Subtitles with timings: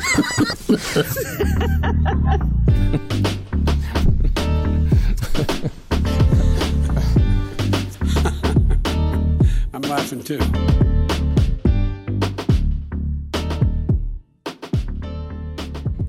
[9.72, 10.38] I'm laughing too.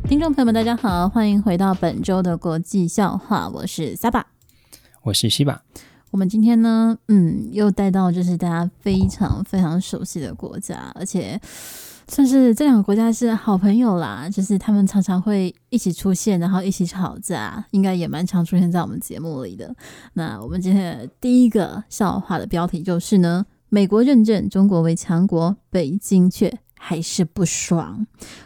[0.07, 4.23] 听众朋友们，大家好，欢迎回到本周的国际笑话，我是 Saba，
[5.03, 5.61] 我是西巴。
[6.11, 11.39] 我们今天呢，嗯，又带到就是大家非常非常熟悉的国家，而且
[12.11, 19.73] 算是这两个国家是好朋友啦，就是他们常常会一起出现，然后一起吵架，应该也蛮常出现在我们节目里的。
[20.15, 28.05] 那我们今天的第一个笑话的标题就是呢，美国认证中国为强国，北京却还是不爽。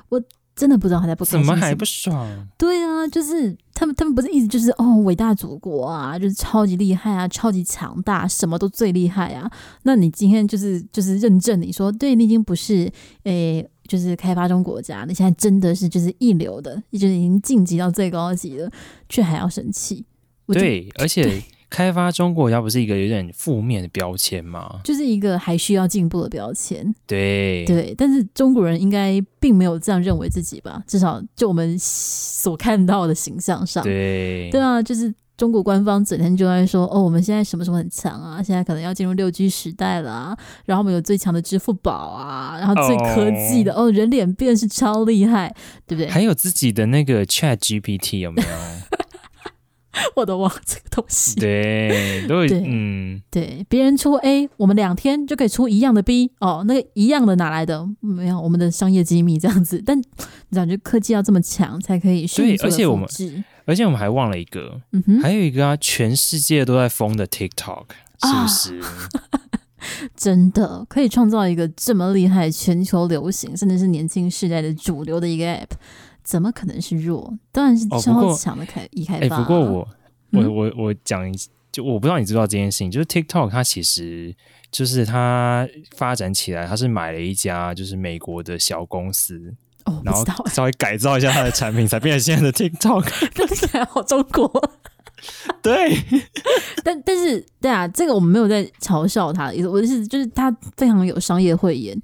[0.10, 0.22] 我。
[0.56, 2.48] 真的不知道他在不怎么还不爽？
[2.58, 9.52] 对啊，就是他们，他们不是一直就是哦，伟大祖国啊，就是超级厉害啊，超级强大，什么都最厉害啊。
[9.84, 12.92] 那你今天就是就是认证你说，对，你已经不是
[13.24, 18.72] 诶、就是开发中国家，你现在真的是就是一流的，就是已经晋级到最高级了，
[19.10, 20.04] 却还要生气。
[20.48, 21.44] 对，而且。
[21.70, 24.80] 开发中国家不是一个有点负面的标签吗？
[24.84, 26.94] 就是一个还需要进步的标签。
[27.06, 30.84] 对对，但是中国人应该并没有这样认为自己吧？
[30.88, 45.54] 至少就我们所看到的形象上，对对啊，就是中国官方整天就在说哦，我们现在什么什么很强啊，现在可能要进入六 G 时代了啊，然后我们有最强的支付宝啊，然后最科技的哦，哦，人脸辨识超厉害，
[45.86, 46.10] 对不对？
[46.10, 48.48] 还有自己的那个 Chat GPT 有没有？
[50.16, 51.36] 我都忘了这个东西。
[51.36, 56.64] 对，都对，嗯，对，别人出 A，我们两天就可以出一样的 B 哦。
[56.68, 57.88] 那个一样的哪来的？
[58.00, 59.82] 没有，我们的商业机密这样子。
[59.86, 60.04] 但你
[60.56, 62.66] 感觉科技要这么强才可以迅速的复制。
[62.66, 63.08] 而且我们，
[63.66, 67.86] 而且我们还忘了一个，嗯哼，还有一个啊，全世界都在疯的 TikTok，
[68.24, 68.80] 是不是？
[68.80, 69.10] 啊、
[70.16, 75.70] 真的可以创造一个这么厉害、全球流行，甚至是年轻世代的主流的一个 App。
[76.26, 77.34] 怎么可能是弱？
[77.52, 79.20] 当然是超强的开一开发、啊。
[79.22, 79.88] 哎、欸，不过我、
[80.32, 81.32] 嗯、我我我讲，
[81.72, 84.36] 就我不知道你知不知道这件事情，就是 TikTok 它其实
[84.72, 89.54] 就是它发展起来，它是买了一家就是美国的小公司，
[89.86, 93.30] 哦、然后稍微改造一下它的产品，才 变成现在的 TikTok。
[93.30, 94.52] 听起来好中国。
[95.64, 95.98] 对，
[96.84, 101.98] 但但是对啊，这个我们没有在嘲笑它的意思，我的意思就是它非常有商业慧眼，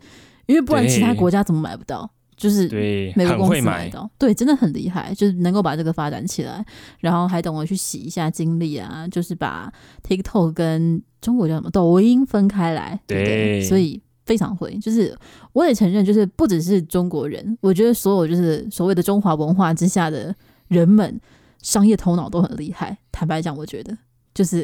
[0.45, 2.09] 因为不然其他国家怎么买不到？
[2.41, 2.67] 就是
[3.15, 6.65] 美国公司买到，对，真的很厉害，就是能够把这个发展起来，
[6.99, 9.71] 然后还等我去洗一下精力啊，就是把
[10.03, 14.75] TikTok 跟中国叫什么抖音分开来，对，对，所以非常会。
[14.79, 15.15] 就是
[15.53, 20.35] 我也承认，就是不只是中国人，我觉得所有就是所谓的中华文化之下的
[20.67, 21.21] 人们，
[21.61, 22.97] 商业头脑都很厉害。
[23.11, 23.95] 坦白讲，我觉得
[24.33, 24.63] 就是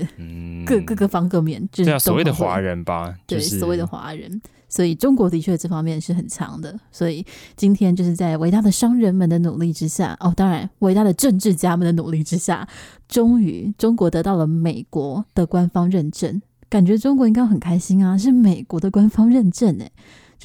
[0.65, 4.41] 各各个方各面，就是、啊、所谓的华人吧，对，所谓的华人。
[4.69, 12.67] 所以中国的确这方面是很强的，所以今天就是在伟大的商人们的努力之下，哦，当然伟大的政治家们的努力之下，
[13.07, 19.91] 终于中国得到了美国的官方认证，感觉中国应该很开心啊，是美国的官方认证诶。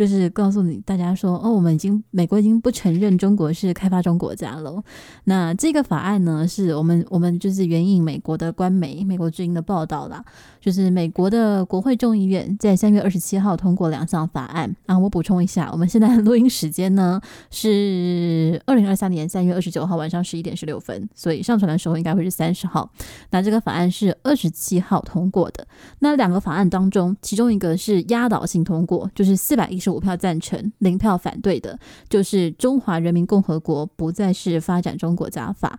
[0.03, 4.83] 就是告诉你大家说，哦，我们已经美国已经不承认中国是开发中国家了。
[5.23, 10.25] 那这个法案呢，是我们我们就是援引美国的官媒《美国之音》的报道啦，
[10.61, 14.99] 就是美国的国会众议院在三月二十七号通过两项法案啊。
[14.99, 17.21] 我补充一下，我们现在录音时间呢
[17.51, 22.91] 是二零二三年三月二十九号晚上十一点十六分，所以上传的时候应该会是三十号。
[23.31, 25.65] 那这个法案是二十七号通过的。
[26.01, 29.83] 那两个法案当中，其中一个是压倒性通过，就是四百一。
[29.83, 35.79] 是五票赞成，零票反对的，就是《中华人民共和国不再是发展中国家法》。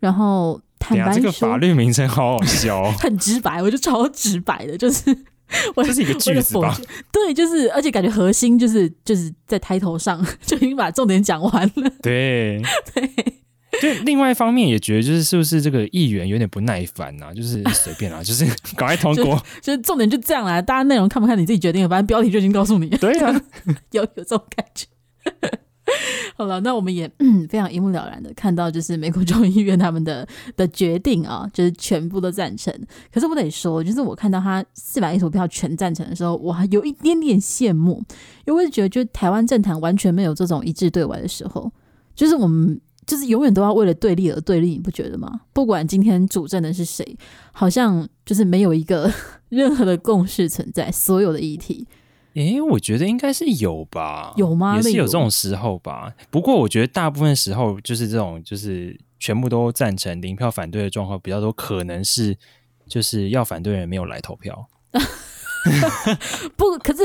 [0.00, 5.16] 然后坦白说，这个法律名称好好笑， 很直白，我就超直白的，就是
[5.76, 6.76] 我 这是一个句子吧？
[7.12, 11.90] 对，就是，而且感觉核心就是就是在抬头上 就已经把重点讲完了。
[12.02, 12.60] 对
[12.94, 13.41] 对。
[14.02, 17.32] 就另外一方面也觉得，就是是不是这个议员有点不耐烦啊？
[17.34, 18.44] 就是随便啊，就是
[18.76, 19.72] 赶快通过就。
[19.72, 22.88] 就是重点就这样啦，大家内容看不看你自己决定，反正标题就已经告诉你。
[22.98, 23.40] 对啊，
[23.92, 24.86] 有有这种感觉。
[26.36, 30.26] 好了，那我们也嗯 非常一目了然的看到，就是美国众议院他们的
[30.56, 32.72] 的决定啊，就是全部都赞成。
[33.12, 38.02] 可是我得说，就是我看到他四百一十五票全赞成的时候，我还有一点点羡慕，
[38.46, 41.70] 因为我觉得，就台湾政坛完全没有这种一致对外的时候，
[42.14, 42.80] 就是我们。
[43.06, 45.40] 就是永远都要为了对立而对立，你不觉得吗？
[45.52, 47.16] 不管今天主政的是谁，
[47.52, 49.12] 好像就是没有一个
[49.50, 50.90] 任何的共识存在。
[50.90, 51.86] 所有的议题，
[52.34, 54.32] 诶，我觉得应该是有吧？
[54.36, 54.76] 有吗？
[54.76, 56.12] 也是有这种时候吧。
[56.30, 62.36] 不过我觉得大部分时候就是这种，就是全部都赞成、零票反对的状况比较多，可能是
[62.86, 64.68] 就是要反对的人没有来投票。
[66.56, 67.02] 不，可是。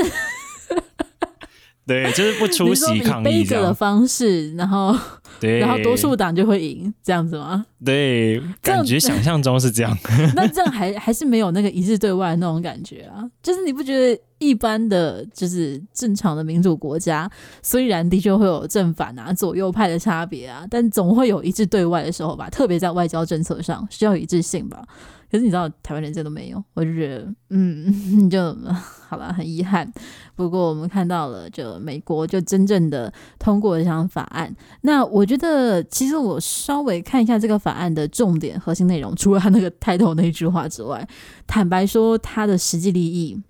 [1.88, 4.94] 对，就是不出席抗议的方式，然后
[5.40, 7.64] 对，然后多数党就会赢，这样子吗？
[7.82, 9.96] 对，感觉想象中是这样。
[10.36, 13.24] 那这样还还是没有那个一致对外的那种感觉啊？
[13.42, 17.30] 就是你不觉得一般的就是正常的民主国家，
[17.62, 22.50] 虽然的确会有正反啊、左右派的差别啊，但总会有一致对外的时候吧？
[22.50, 24.82] 特别在外交政策上需要一致性吧？
[25.30, 28.56] 可是你知道台湾人这都没有，我就觉得，嗯， 就
[29.08, 29.90] 好吧，很遗憾。
[30.34, 34.54] 不过我们看到了，就美国就真正的通过这项法案。
[34.82, 41.06] 那我觉得，其实我稍微看一下这个法案的重点、核心内容，除了他那个 title 那句话之外，
[41.46, 43.42] 坦白说，它的实际利益、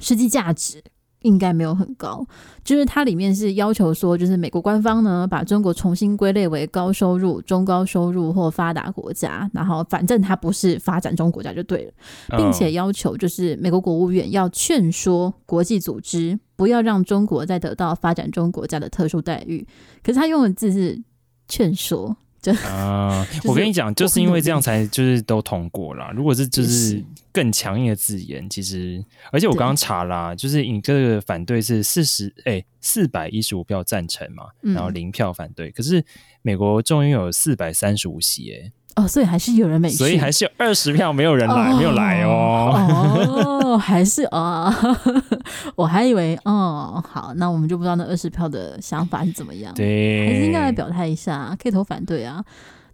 [0.00, 0.82] 实际价值。
[1.24, 2.24] 应该没有很高，
[2.62, 11.92] 就是它里面是要求说，就是美国官方呢把中国重新归类为高收入、中高收入或发达国家，然后反正它不是发展中国家就对了，
[12.38, 19.66] 并且要求就是美国国务院要劝说国际组织不要让中国再得到发展中国家的特殊待遇，
[20.02, 21.02] 可是他用的字是
[21.48, 22.16] 劝说。
[22.64, 23.26] 啊！
[23.44, 26.10] 我跟你讲，就是因为这样才就是都通过了。
[26.14, 27.02] 如果是就是
[27.32, 35.70] 更强硬的字眼，其实而且我刚刚查啦，就是你这个反对是四十哎四百一十五票赞成嘛，然后零票反对。
[35.70, 36.04] 可是
[36.42, 38.72] 美国众议院有四百三十五席哎。
[38.96, 43.60] 哦，所以还是有人没去，所以还是有二十票没有人来，哦、没有来哦。
[43.64, 44.96] 哦，还是啊、哦，
[45.74, 49.74] 我还以为哦，好，那我们就不知道那二十票的想法是怎么样。
[49.74, 52.44] 对，还是应该来表态一下，可以投反对啊，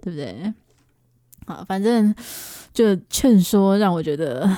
[0.00, 0.52] 对不对？
[1.46, 2.14] 好，反正
[2.72, 4.48] 就劝说，让我觉得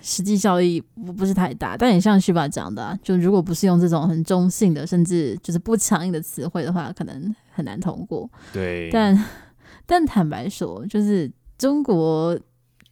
[0.00, 1.76] 实际效益不不是太大。
[1.76, 8.30] 但也像徐爸讲的、啊，就如果不是用这种很中性的，甚至就是不强硬的词汇的话，可能很难通过。
[8.52, 9.20] 对，但。
[9.86, 12.38] 但坦白说，就是中国，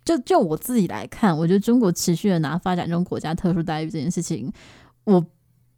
[0.04, 4.52] 就就我自己来看，我觉得中国持续的拿发展中国家特殊待遇这件事情，
[5.04, 5.24] 我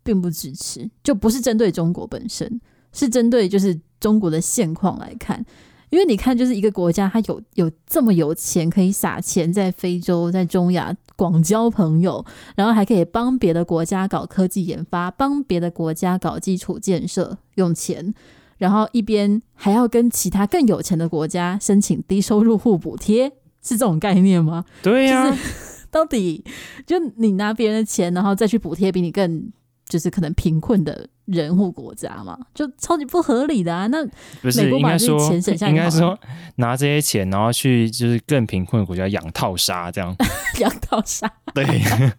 [0.02, 0.90] 并不支持。
[1.02, 2.61] 就不是针对中国本身，
[2.93, 5.44] 是针对就是中国的现况来看。
[5.90, 12.25] 因为你看，就是一个国家，它有有这么有钱，可以撒钱在非洲、在中亚广交朋友，
[12.56, 18.12] 然后还可以帮别的国家搞科技研发，帮别的国家搞基础建设，用钱。
[18.58, 23.28] 然后一边还要跟其他更有钱的国家申请低收入户补贴，
[23.62, 24.64] 是这种概念吗？
[24.82, 26.44] 对呀、啊，就是 到底
[26.86, 29.50] 就你拿别人的钱，然后再去补贴比你更
[29.88, 33.86] 就是可能贫困的人或国家嘛，就超级不合理的啊！
[33.88, 34.04] 那
[34.42, 35.32] 不是应该说
[35.69, 36.19] 应该说
[36.56, 40.14] 拿这些钱，然后去就是更贫困的国家养套杀这样
[40.60, 41.64] 养套杀对，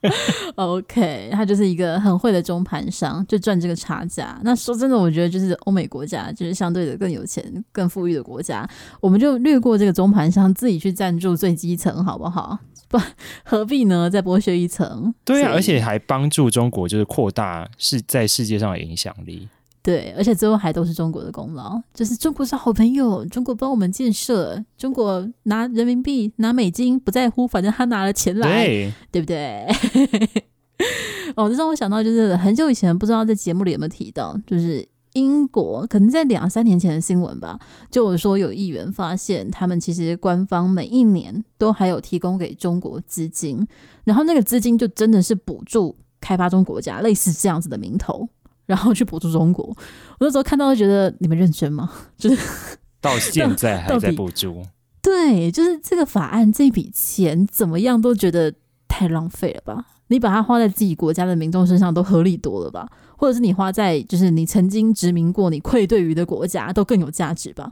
[0.55, 4.39] OK，他就是一个很会的中盘商，就赚这个差价。
[4.43, 8.67] 那说真的，我觉得就是欧美国家就是相对的更有钱、更富裕的国家，
[9.01, 12.57] 我们就略过这个中盘商，自己去赞助最基层，好不好？
[12.87, 12.99] 不
[13.45, 14.09] 何必呢？
[14.09, 15.13] 再剥削一层？
[15.23, 18.95] 对啊，而且还帮助中国就是扩大是在世界上的影响。
[18.95, 19.49] 影响力
[19.83, 29.67] 对，而且最后还都是中国的功劳，就是中国是好朋友，中国帮我们建设，中国拿人民币、拿美金不在乎，反正他拿了钱来，对，对不对？
[31.35, 37.59] 哦，这让我想到，就是很久以前不知道在节目里有没有提到，就是英国可能在两三年前的新闻吧，
[37.89, 43.67] 就有说有议员发现，他们其实官方每一年都还有提供给中国资金，
[44.03, 48.29] 然后那个资金就真的是补助开发中国家，类似这样子的名头。
[48.67, 51.87] 然后去补助中国，我那时候看到就觉得你们认真吗？
[52.17, 54.59] 就是到现在还在补助，
[55.03, 58.51] 对，就是这个法案这笔钱怎么样都觉得
[58.87, 59.85] 太浪费了吧？
[60.07, 62.89] 你把它花在自己国家的民众身上都合理多了吧？
[63.17, 67.71] 或者是你花在就是你曾经殖民过、你愧对于的国家都更有价值吧？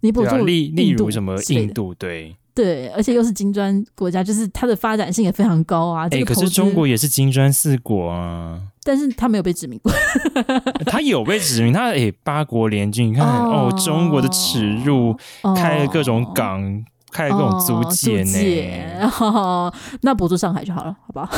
[0.00, 2.36] 你补助例例如什么印度对。
[2.52, 6.06] 对，而且又是金砖国家，就是它的发展性也非常高啊。
[6.06, 9.90] 哎、欸，可是中国也是金砖四国啊，但是他没有被殖民过。
[10.84, 16.84] 他有被殖民，他哎、欸、八国联军，你看哦，哦，中国的耻辱，哦、开了各种港。
[17.12, 21.28] 开了各种租界呢，哦， 那不住上海就好了，好不好？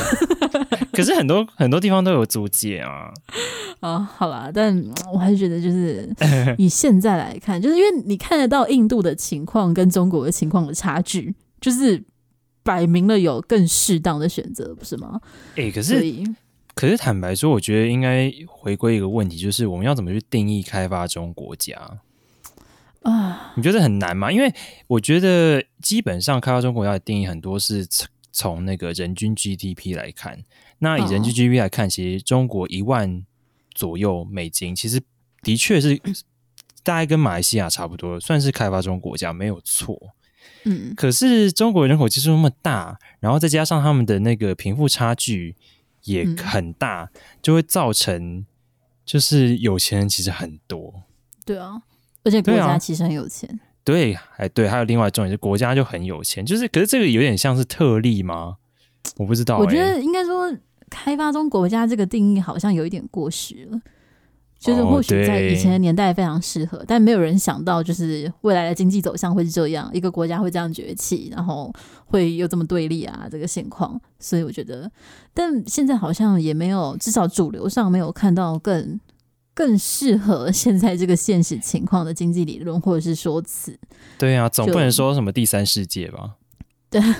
[0.93, 3.13] 可是很多很多地方都有租界啊。
[3.81, 6.15] 啊、 哦，好啦，但我还是觉得，就是
[6.59, 12.03] 以现在来看，就是因为你看得到印度的情况跟中国的情况的差距，就是
[12.63, 15.21] 摆明了有更适当的选择，不是吗？
[15.57, 16.05] 哎、欸，可是
[16.75, 21.77] 可是坦白说，我觉得应该回归一个问题，就是我们要怎么去定义开发中国家？
[23.03, 24.31] 啊，你觉得很难吗？
[24.31, 24.53] 因为
[24.87, 27.87] 我觉得基本上开发中国家的定义很多是
[28.31, 30.45] 从那个人均 GDP 来看。
[30.79, 33.25] 那以人均 GDP 来看，其实中国一万
[33.75, 35.01] 左右美金，其实
[35.43, 36.01] 的确是
[36.83, 40.15] 大概跟马来西亚差不多，算是开发中国家没有错。
[40.65, 45.57] 嗯，可是中国人口基数那么大，然后再加上他们的那个贫富差距
[46.05, 48.47] 也很大，就会造成。
[49.05, 51.03] 就是有钱人其实很多。
[51.45, 51.83] 对啊，
[52.25, 53.61] 而且国家其实很有钱。
[53.85, 58.57] 对，哎，对，还有另外重点是国家就很有钱，就是可是这个有点像是特例吗？
[59.17, 59.61] 我不知道、欸。
[59.61, 60.53] 我觉得应该说，
[60.89, 63.81] 开发中国家这个定义好像有一点过时了。
[64.61, 71.69] 就是或许在以前的年代非常适合，哦、但没有人想到，就是未来的经济走向会是这样，一个国家会这样崛起，然后
[72.07, 74.01] 会有这么对立啊这个现况。
[74.21, 74.89] 所以我觉得，
[75.35, 79.01] 但现在好像也没有，至少主流上没有看到更
[79.55, 83.79] 更适合现在这个现实情况的经济理论或者是说辞。
[84.19, 86.37] 对啊，总不能说什么第三世界吧？
[86.91, 87.11] 对， 对，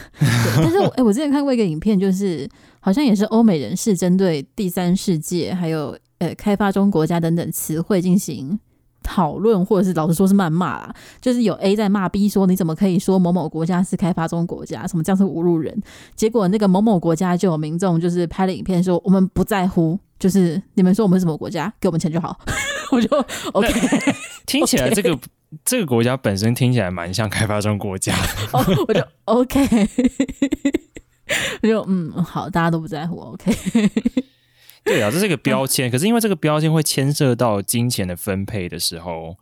[0.57, 2.49] 但是我 哎、欸，我之前看过一个影片，就是
[2.81, 5.97] 好像也是欧美人士针对第三世界还有。
[6.19, 8.57] 呃，开发中国家等等词汇进行
[9.03, 10.95] 讨论，或者是老实说是谩骂啦。
[11.21, 14.87] 就是有 A 在骂 B 说：“你怎么可以说某某国家是开发中国家？
[14.87, 15.77] 什么这样是侮辱人？”
[16.15, 22.39] 结果那个某某国家就有民众就是拍了影片说：“我们不在乎，就是你们说我们是什么国家，给我们钱就好。
[22.93, 23.09] ”我就
[23.55, 23.69] OK。
[24.47, 25.19] 听起来这个
[25.67, 28.29] 这个国家本身听起来蛮像开发中国家的。
[28.53, 29.89] 哦，我就 OK。
[31.63, 33.53] 我就嗯好，大家都不在乎 OK。
[34.85, 35.91] 对啊，这是一个标签。
[35.91, 39.37] 嗯、可是因为这个标签会牵涉到金钱的分配的时候，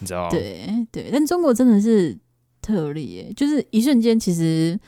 [0.00, 0.28] 你知道？
[0.28, 2.18] 对对，但中国真的是
[2.60, 4.78] 特例耶，就是一瞬间，其实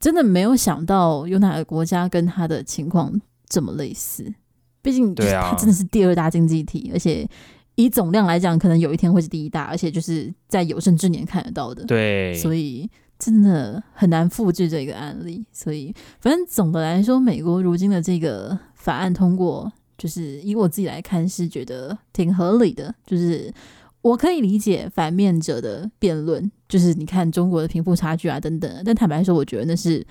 [0.00, 3.20] 真的没有想到有哪个国家跟他的情况
[3.52, 4.32] 这么类似。
[4.80, 7.28] 毕竟， 它真的是第二大经济体，而且
[7.74, 11.84] 以总量来讲，可能有一天会是第一大，而且就是在有生之年看得到的。
[11.84, 12.88] 对，所以。
[13.18, 22.92] 真的很难复制这个案例，所以反正总的来说，美国如今的这个法案通过，就是以我自己来看是觉得挺合理的。
[23.06, 23.54] 就是
[24.00, 28.82] 我可以理解反面者的辩论，就是你看中国的贫富差距啊等等。
[28.84, 30.04] 但坦白说，我觉得那是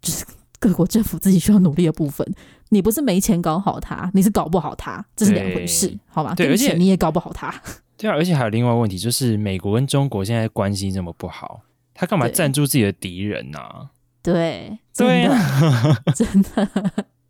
[0.00, 0.24] 就是
[0.58, 2.26] 各国政府自己需要努力的部分。
[2.70, 6.34] 你不是没钱搞好他，你是搞不好他，这是两回事，好吧？
[6.34, 7.54] 对，而且你也搞不好他。
[7.96, 11.62] 对啊，而且还有另外一个问题，就是美国跟中国现在关系这么不好。
[11.94, 13.90] 他干嘛赞助自己的敌人呢、啊？
[14.22, 15.34] 对，对啊，
[16.14, 16.68] 真的，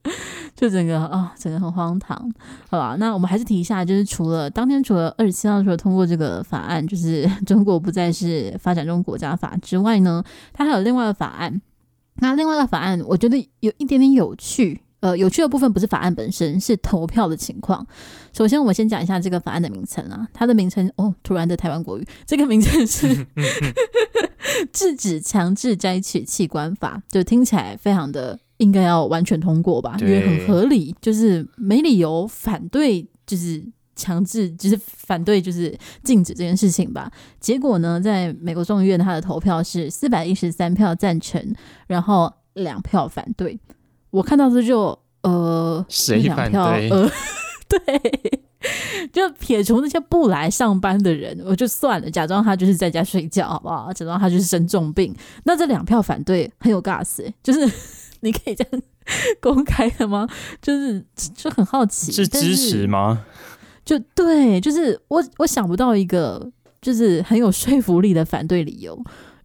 [0.57, 2.17] 就整个啊、哦，整个很荒唐，
[2.69, 2.97] 好吧？
[2.99, 11.61] 那我们还是提一下，就是除了当天除了二十七号的时候通过这个法案，就是中国不再是发展中国家法之外呢，它还有另外一个法案。
[12.17, 14.81] 那另外一个法案，我觉得有一点点有趣。
[15.07, 17.87] 呃，有趣的部分不是法案本身，是投票的情况。
[18.33, 23.07] 首先，我们先讲一下这个法案的名称啊，它的名称哦，突然的台湾国语，这个名称是
[24.73, 37.09] 《制止强制摘取器官法》，就听起来非常的应该要完全通过吧，对因为很合理，就是没理由反对，就是强制，就是反对，就是禁止这件事情吧。
[37.39, 41.55] 结果呢，在美国众议院，它的投票是四百一十三票赞成，
[41.87, 43.57] 然后两票反对。
[44.11, 46.91] 我看到这就呃，谁反对？
[46.91, 47.11] 呃，
[47.69, 48.41] 对，
[49.13, 53.93] 就撇除那些不来上班的人，我就算了，假装他就是在家睡觉，好不好？
[53.93, 55.15] 假装他就是生重病。
[55.45, 57.61] 那这两票反对很有 gas，欸，就是
[58.21, 58.83] 你可以这样
[59.41, 60.29] 公开的吗？
[60.63, 63.25] 就是就很好奇，是支持吗？
[63.85, 68.97] 就对，就是我我想不到一个就是很有说服力的反对理由。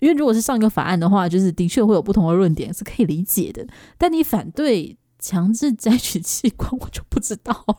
[0.01, 3.65] 因为如果是上一个法案的话，就是的确会有不同的论点是可以理解的。
[3.98, 7.77] 但你反对强制摘取器官，我就不知道了。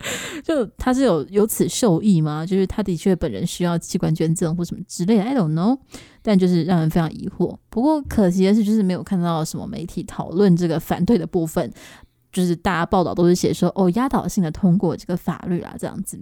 [0.44, 2.46] 就他是有由此受益吗？
[2.46, 5.78] 就是他的确本人需要器官捐赠或什么之类的，I don't know。
[6.22, 7.56] 但就是让人非常疑惑。
[7.68, 11.72] 不过可惜的是，就是没有看到什么媒体讨论这个反对的部分。
[12.30, 16.20] 就是大家报道都是写说，哦，压倒性的通过这个法律啊，这样子。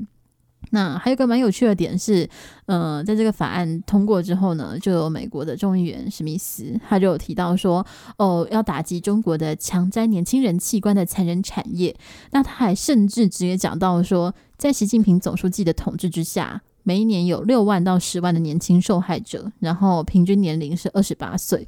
[0.70, 2.28] 那还有个蛮有趣的点是，
[2.66, 7.86] 呃，在这个法案通过之后呢，就有美国的众议员史密斯，他就有提到说，
[8.18, 11.96] 哦，要打击中国的强摘年轻人器官的残忍产业。
[12.32, 21.66] 那他还甚至直接讲到说，在习近平总书记的统治之下，每一年有六万到十万的年轻受害者，然后平均年龄是二十八岁。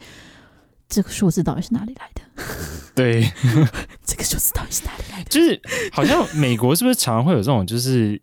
[0.88, 2.22] 这个数字到底是哪里来的？
[2.96, 3.30] 对，
[4.04, 5.30] 这个数字到底是哪里来的？
[5.30, 5.60] 就是
[5.92, 8.20] 好像美国是不是常常会有这种就是。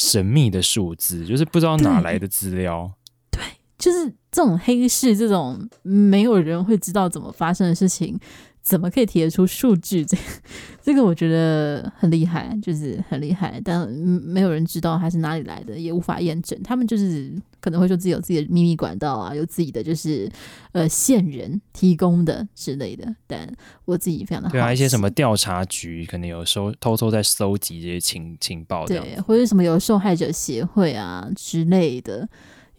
[0.00, 2.90] 神秘的数字，就是不知道哪来的资料。
[3.30, 3.44] 对，对，
[3.78, 8.18] 就是这种黑市，这种没有人会知道怎么发生的事情。
[8.62, 10.04] 怎么可以提得出数据？
[10.04, 10.16] 这
[10.82, 16.58] 这个我觉得很厉害，就是很厉害，但没有人知道它是哪里来的，也无法验证。
[16.62, 20.30] 他们就是可能会说自己有自己的秘密管道啊，有自己的就是
[20.72, 23.14] 呃线人提供的之类的。
[23.26, 23.50] 但
[23.84, 32.28] 我自己非常的好对啊，一些什么调查局可能有收偷偷在搜集这些情情报，对，或者什么有受害者协会啊之类的。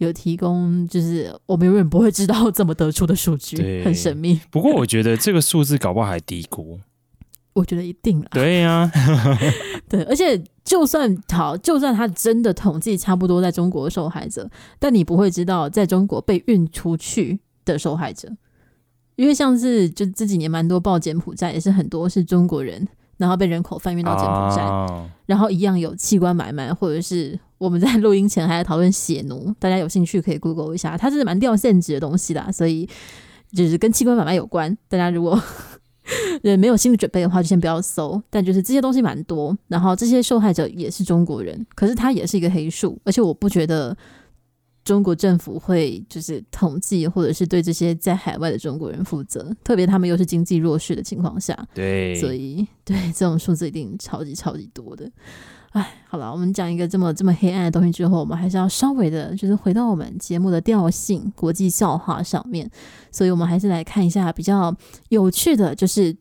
[0.04, 4.40] 有提供，就是我们永远不会知道怎么得出的数据，很神秘。
[4.50, 6.80] 不过我觉得这个数字搞不好还低估，
[7.52, 8.28] 我觉得一定了。
[8.32, 9.38] 对呀、啊，
[9.88, 18.28] 对，而且就算好，就算他真的统计差不多在中国的受害者，但你不会知道在中国被运出去的受害者，
[19.16, 22.88] 因为像是就这几年蛮多报柬埔寨，也是很多是中国人，
[23.22, 32.88] 然后被人口贩运到柬埔寨，哦、然后一样有器官买卖，或者是我们在录音前还在讨论血奴，大家有兴趣可以 Google 一下，它是蛮掉现值的东西啦，所以
[33.52, 35.40] 就是跟器官买卖有关，大家如果。
[36.42, 38.20] 对，没有心理准备的话，就先不要搜。
[38.28, 43.96] 但就是这些东西蛮多，然后这些受害者也是中国人，可是他也是一个黑数，而且我不觉得
[44.84, 55.10] 中国政府会就是统计或者是对这些在海外的中国人负责，特别他们又是经济弱势的情况下，对，所以对这种数字一定超级超级多的。
[55.70, 62.70] 哎，好了，我们讲一个这么这么黑暗的东西之后，我们还是要稍微的，就是回到我们节目的调性，国际笑话上面。
[63.10, 64.76] 所以，我们还是来看一下比较
[65.08, 66.14] 有趣的，就是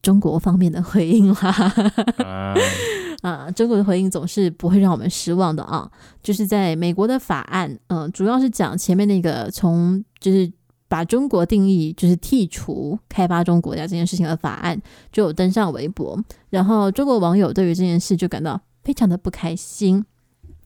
[0.00, 1.74] 中国方面的回应啦。
[3.28, 5.90] 啊，中国的回应总是不会让我们失望的啊。
[6.22, 10.50] 就是在美国的法案，嗯、主要是讲前面那个从就是
[10.88, 14.80] 把中国定义就是剔除开发中国家这件事情的法案，
[15.10, 18.60] 就有登上微博，然后中国网友对于这件事就感到。
[18.86, 20.04] 非常的不开心，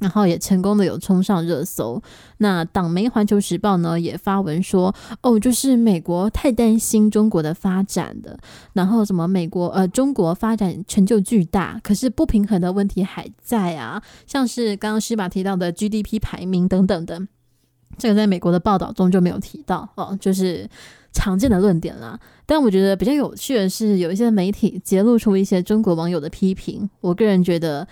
[0.00, 2.02] 然后也成功的有冲上热搜。
[2.38, 4.92] 那党媒《环球时报》呢也发文说，
[5.22, 8.38] 哦，就是美国太担心中国的发展的，
[8.72, 17.20] 然后什么美国呃中国发展成就巨大，可是不平衡的问题还在啊，像是刚刚施爸提到的 GDP 排名等等的，
[17.98, 20.66] 这个在美国的报道中就没有提到哦，就是
[21.12, 22.18] 常见的论点啦。
[22.46, 27.86] 但我觉得比较有趣的是，有一些媒体揭露出一些中国网友的批评，我个人觉得。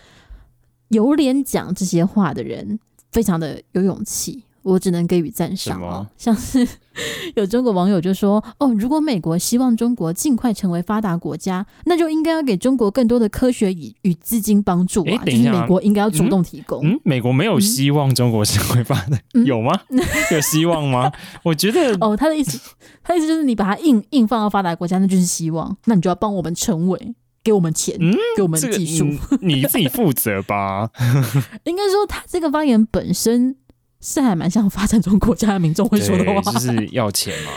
[0.89, 2.79] 有脸讲这些话的人，
[3.13, 6.07] 非常的有勇气，我只能给予赞赏哦。
[6.17, 6.67] 像是
[7.37, 15.23] 有中国网友就说：“哦，如果美国希望中国尽快成为发达国家，那就应该要给中国更多的科学与与资金帮助啊！
[15.25, 19.73] 就是美国应该要主动提供。”嗯，美国没有希望中国成为发达，嗯、有吗？
[20.33, 21.13] 有希望吗？
[21.45, 22.59] 我觉得哦，他的意思，
[23.03, 27.15] 他的意思就是你把它硬硬放到发达国家，那就是希望，那你就要帮我们成为。
[27.49, 30.91] 给我们钱，嗯、给我们技术，这个、你自己负责吧。
[31.65, 33.57] 应该说，他这个发言本身
[34.03, 37.51] 是还蛮像发展中国家的民众会说的话，就是要钱嘛。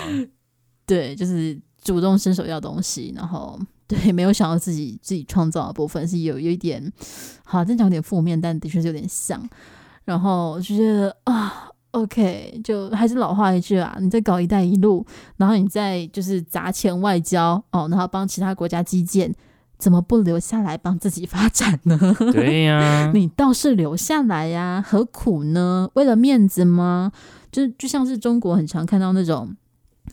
[0.87, 6.81] 对，就是主动伸手要东西，然后对，没有想到自己自己创造的部分是有有一点，
[7.43, 9.45] 好，这讲有点负面，但的确是有点像。
[10.05, 19.35] 然后就觉得啊，OK，就还是老话一句啊，你在搞“一带一路”，然后你在就是砸钱外交哦，然后帮其他国家基建。
[19.81, 21.97] 怎么不留下来帮自己发展呢？
[22.31, 25.89] 对呀、啊， 你倒是留下来呀，何苦呢？
[25.95, 27.11] 为了面子吗？
[27.51, 29.55] 就就像是中国很常看到那种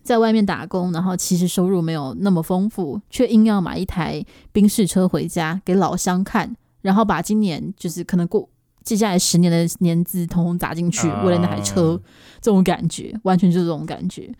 [0.03, 8.49] 在外面打工，然后其实收入没有那么丰富，却硬要买一台宾士车回家给老乡看，然后把今年就是可能过
[8.83, 12.01] 接下来十年的年资统统砸进去，为了那台车，啊、
[12.41, 14.33] 这种感觉完全就是这种感觉。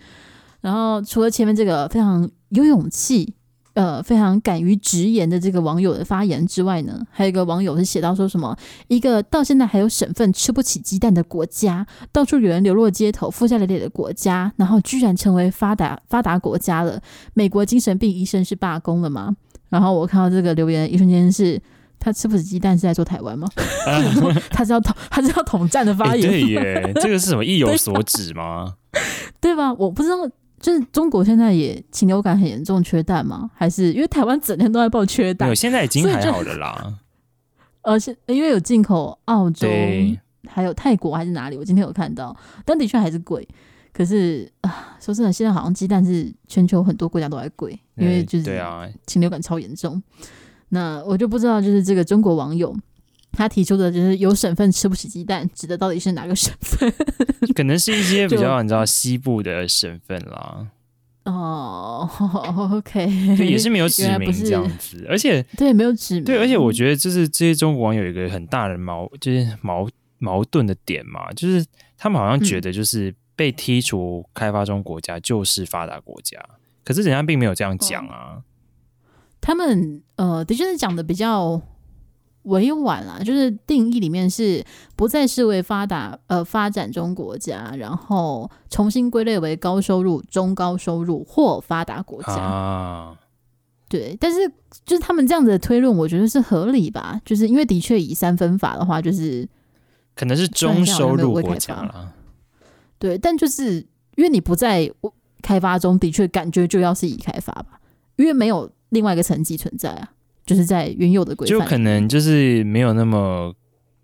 [0.63, 3.35] 然后除了前面这个非常有勇气。
[3.79, 8.57] 呃，非常敢于直言的这个网友的发言之外呢，还有一个网友是写到说什么，
[8.89, 17.01] 一个到现在还有省份吃不起鸡蛋的国家，到处有人流落街头、负债累累的国家，然后居然成为发达发达国家了。
[17.35, 19.37] 美国精神病医生是罢工了吗？
[19.69, 21.63] 然后我看到这个留言，一瞬间是
[22.01, 23.47] 他吃不起鸡蛋是在说台湾吗？
[24.51, 26.29] 他是要统他是要统战的发言？
[26.29, 28.75] 欸、对耶，这个是什么意有所指吗？
[29.41, 29.73] 对吧？
[29.75, 30.29] 我不知道。
[30.61, 33.51] 就是中国现在也禽流感很严重，缺蛋吗？
[33.55, 35.49] 还是因为台湾整天都在报缺蛋？
[35.49, 36.99] 没有，现在已经还好了啦。
[37.83, 39.67] 而且因为有进口澳洲，
[40.49, 41.57] 还有泰国还是哪里？
[41.57, 43.47] 我今天有看到，但的确还是贵。
[43.93, 50.03] 可是啊，说真的，现在好像鸡蛋是全球很多国家都在贵，因为就是对啊，禽流感超严重。
[50.71, 52.77] 那我就不知道，就是这个中国网友。
[53.39, 56.93] 他提出的就是有省份吃不起鸡蛋，指的到底是哪个省份？
[57.55, 60.67] 可能是一些比较你知道西部的省份啦。
[61.23, 62.11] 哦
[62.73, 63.07] ，OK，
[63.47, 66.25] 也是没有指明这样子，而且对没有指明。
[66.25, 71.65] 对，而且我觉得就是这些中国网友有一个很大的矛，就是矛矛盾的点嘛，就是
[71.97, 78.39] 他们好像觉得就是被剔除开发中国家就是发达国家，嗯、可是人家并没有这样讲啊。
[78.39, 78.43] 哦、
[79.41, 81.63] 他们呃，的确是讲的比较。
[82.43, 84.65] 委婉啦，就是定义里面是
[84.97, 92.33] 不再视为发达呃发展中国家，然后重新归类为高收入、中高收入或发达国家。
[92.33, 93.19] 啊，
[93.89, 94.51] 对，但是
[94.85, 97.21] 就是他们这样子的推论，我觉得是合理吧？
[97.25, 99.47] 就是因为的确以三分法的话，就是
[100.15, 102.15] 可能是中收入国家了。
[102.99, 104.91] 对，但就是因为你不在
[105.43, 107.81] 开发中的确感觉就要是已开发吧？
[108.17, 110.11] 因为没有另外一个层级存在啊，
[110.49, 113.55] 就是在原有的规范，就可能就是没有那么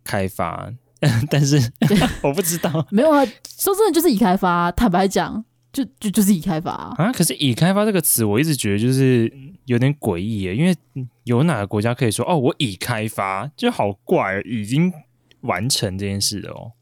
[0.05, 0.71] 开发，
[1.31, 1.57] 但是
[2.23, 3.25] 我不知道，没有啊，
[3.59, 6.95] 说真的就是已开发，坦白讲，就就就是已开发啊。
[6.99, 9.33] 啊可是已开发这个词，我一直觉得就是
[9.65, 10.77] 有点诡异耶，因为
[11.25, 14.93] 有哪个国家可以说哦，我已开发，就好怪，已经
[15.41, 16.73] 完成这件事了哦。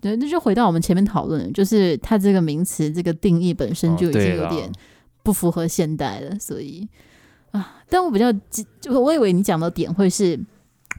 [0.00, 4.72] 对，那就回到我们前面讨论的，就是它这个名词这个定义本身就已经有点
[5.22, 6.88] 不符合现代了，哦、所以
[7.56, 8.32] 啊，但我比较
[8.80, 10.38] 就我以为你讲的点会是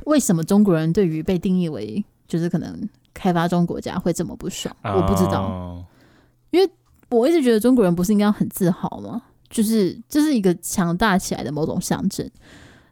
[0.06, 4.76] 为什么中国人对于被定义为就是可能开发中国家会这么不爽？
[4.84, 5.86] 哦、我不知道，
[6.52, 6.70] 因为
[7.10, 9.22] 我一直觉得中国人不是应该很自豪吗？
[9.50, 12.30] 就是这是一个强大起来的某种象征。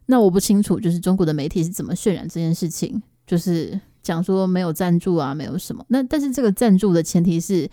[0.06, 3.80] 那我不清楚，就是中国的媒体是怎么渲染这件事情，就是。
[4.06, 5.84] 讲说没有赞助啊，没有什么。
[5.88, 7.68] 那但是这个赞助的前提是，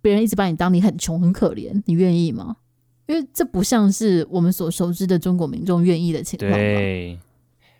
[0.00, 2.56] 别人一直把你当你很穷很可怜，你愿意吗？
[3.06, 6.50] 因为这不像是我们所熟知的中国民众愿意的情况。
[6.50, 7.18] 对，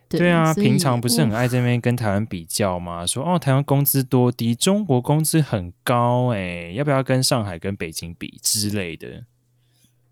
[0.09, 3.07] 对啊，平常不是很爱这边跟台湾比较吗？
[3.07, 9.25] 说哦，台湾工资多低，中国工资很高，哎，要不要跟上海、跟北京比之类的？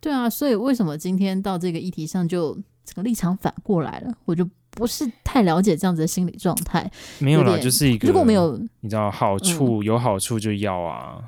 [0.01, 4.13] 对啊，所以为什么今天到这个议题上就这个立场反过来了？
[4.25, 4.49] 我就。
[4.75, 11.23] 不是太了解这样子的心理状态，没有啦，就是一个如果没有你知道好处、嗯、有好处就要啊，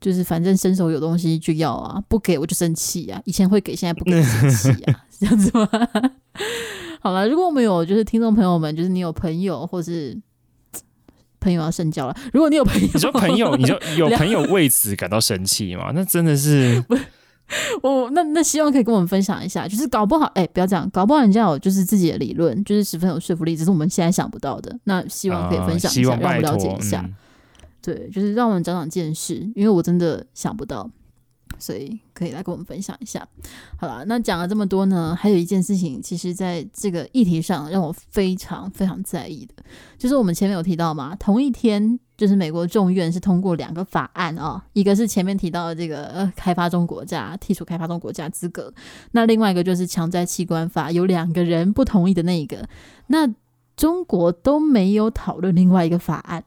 [0.00, 5.68] 就是反正伸手有东西就要啊，不给我就生气啊，以前会给，现在不给生气啊， 这样子吗？
[7.00, 10.18] 好了，如果我们有就是听众朋友们，就是你有朋友或是
[11.40, 15.92] 朋友要深交了，如果你有朋友，你说朋友，你就 有朋友为此感到生气吗？
[15.94, 16.84] 那真的是。
[17.82, 24.78] 我那那希望可以跟我们分享一下，就是搞不好哎、欸，不要这样，搞不好人家有就是自己的理论，就是十分有说服力，只是我们现在想不到的。
[24.84, 27.08] 那希望可以分享一下，让我们了解一下。
[27.94, 30.90] 对，就是让我们长长见识，因为我真的想不到。
[31.58, 33.26] 所以可以来跟我们分享一下。
[33.78, 39.54] 好了，那讲了这么多呢，还有一件事情，其实在这个议题上让我非常非常在意的，
[39.96, 48.72] 就是我们前面有提到嘛，同一天就是美国众院是通过两个法案啊、哦，一个是前面提到的这个呃开发中国家剔除开发中国家资格，
[49.12, 52.68] 那另外一个就是强摘器官法，有两个人不同意的那一个，
[53.08, 53.26] 那
[53.74, 56.44] 中国都没有讨论另外一个法案，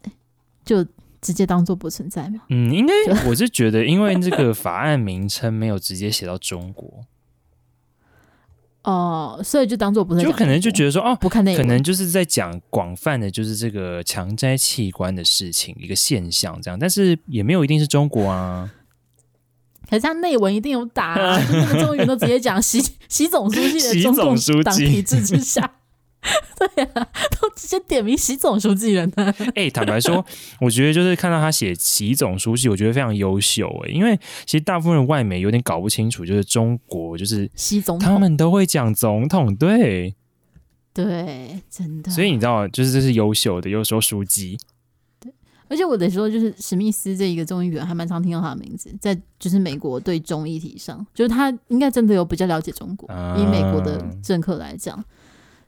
[0.63, 0.85] 就。
[1.21, 2.41] 直接当做不存在吗？
[2.49, 2.93] 嗯，应该
[3.27, 7.05] 我是觉得，因为这个法案名称没有直接写到中国，
[8.83, 18.73] 哦，所以就当做不存在，就可能就觉得说，哦，不看那，可能就是在讲广泛的，就是这个强摘器官的事情一个现象这样，但是也没有一定是中国啊。
[19.89, 25.69] 可是他内文一定有打、啊，就那个众议员都直接讲习 习总书记的中共党体制之下。
[26.57, 27.07] 对呀、啊，
[27.41, 29.13] 都直接点名习总书记了呢。
[29.55, 30.23] 哎、欸，坦白说，
[30.59, 40.13] 我觉得就是看到他写习总书记，我觉得非常优秀哎，因为其实大部分的外媒有点搞不清楚，就是中国就是习总统，他们都会讲总统，对
[40.93, 42.11] 对，真的。
[42.11, 44.59] 所以你知道，就是这是优秀的，有时候书记。
[45.19, 45.33] 对，
[45.69, 55.03] 而且我得说，就是史密斯这一个众议员，还蛮常听到他的名字，在就是美国对中议题上，就是他应该真的有比较了解中国，啊、以美国的政客来讲。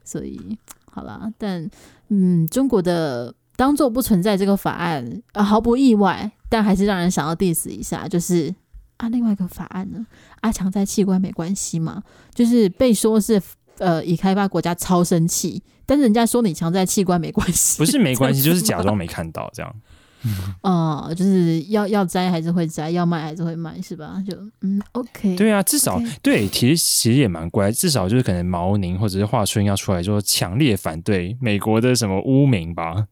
[0.04, 1.68] 所以好啦，但
[2.08, 8.54] 嗯，中国的当做不存在这个法案啊，毫不意外，但还是让人想要 diss 一下，就是
[8.98, 10.06] 啊，另外一个法案呢，
[10.40, 12.02] 啊，强摘器官没关系嘛，
[12.34, 13.40] 就是被说是
[13.78, 19.74] 呃，已开发国家超生气，但是人家说你强摘器官没关系，不是没关系， 就是假装没看到这样。
[20.62, 24.22] 哦、嗯，就是要要摘还是会摘，要卖还是会卖，是吧？
[24.28, 25.36] 就嗯，OK。
[25.36, 33.06] 对啊，至少对，其实其实也蛮乖，至少就是可能毛宁或者是华春要出来说强烈反对美国的什么污名吧。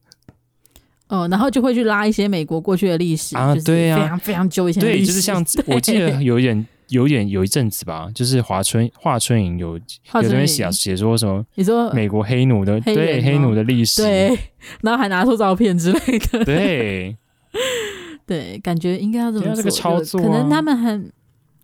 [1.09, 6.66] 哦，然后就会去拉一些美国过去的历史啊，对啊，非常非常久以前的历史，对，就是像我记得 有一点。
[6.92, 9.78] 有点有一阵子吧，就是华春华春莹有
[10.22, 11.44] 有人写写说什么？
[11.57, 14.38] 你说美国黑奴的黑对黑奴的历史，对，
[14.83, 17.16] 然后还拿出照片之类的， 对。
[18.24, 20.96] 对，感觉应该要这么做，这个操作啊，可能他们还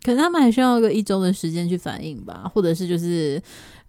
[0.03, 3.41] 可能他们还需要一个一周的时间去反应吧，或者是就是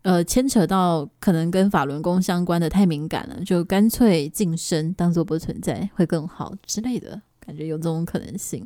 [0.04, 8.66] 呃牵扯到可能跟法轮功相关的太敏感了，就干脆晋升，当做不存在会更好之类的，感觉有这种可能性。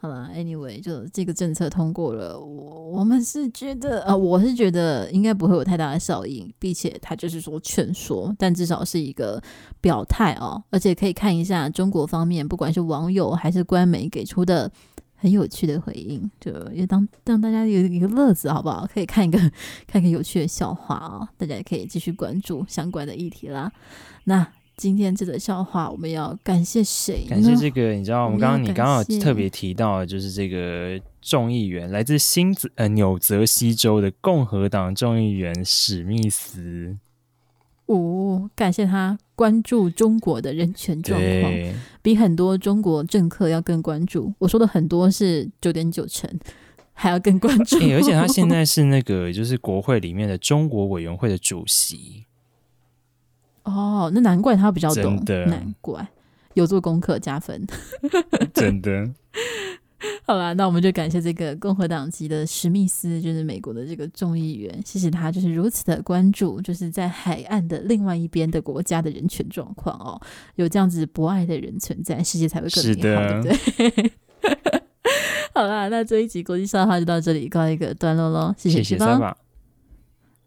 [0.00, 9.42] 好了，Anyway，就这个政策通过了，我我们是觉得，呃，我是觉得应该不会有太大的效应，并且他就是说劝说，但至少是一个
[9.80, 14.70] 表态哦，而且可以看一下中国方面，不管是网友还是官媒给出的
[15.16, 18.86] 很有趣的回应，就也当让大家有一个乐子，好不好？
[18.86, 19.38] 可以看一个
[19.88, 23.72] 看一个有趣的笑话啊、哦，大家也可以继续关注相关的议题啦。
[24.22, 24.46] 那。
[24.78, 27.26] 今天这个笑话我们要感谢谁？
[27.28, 36.96] 感谢这个，你知道，我们刚刚你刚刚有特别提到，就是这个众议员来自新泽呃纽泽西州的共和党众议员史密斯。
[37.86, 41.52] 哦，感谢他关注中国的人权状况，
[42.00, 44.32] 比很多中国政客要更关注。
[44.38, 46.30] 我说的很多是九点九成，
[46.92, 47.80] 还要更关注。
[47.80, 52.26] 欸，而且他现在是那个就是国会里面的中国委员会的主席。
[53.72, 56.06] 哦，那难怪他比较懂，难怪
[56.54, 57.66] 有做功课加分，
[58.54, 59.10] 真的。
[60.24, 70.20] 好啦，那我们就感谢这个共和党籍的史密斯，就是美国的这个众议员，谢谢他就是如此的关注，就是在海岸的另外一边的国家的人权状况哦。
[70.54, 74.12] 有这样子博爱的人存在，世界才会更美好，对不对？
[75.54, 79.36] 好啦，那这一集国际笑话就到这里告一个段落喽，谢谢师方，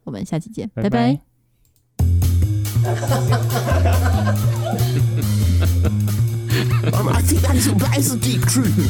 [0.05, 0.89] 我们下期见，拜拜。
[0.89, 1.31] 拜拜
[7.04, 8.89] Was die ganze Weiße die Grünen.